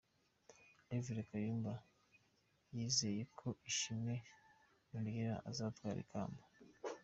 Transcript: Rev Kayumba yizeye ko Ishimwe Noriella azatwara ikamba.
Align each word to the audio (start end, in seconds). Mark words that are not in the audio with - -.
Rev 0.89 1.07
Kayumba 1.29 1.73
yizeye 2.75 3.21
ko 3.37 3.47
Ishimwe 3.71 4.13
Noriella 4.91 5.37
azatwara 5.49 5.97
ikamba. 6.05 6.43